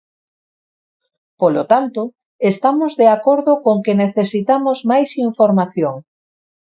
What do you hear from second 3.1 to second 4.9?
acordo con que necesitamos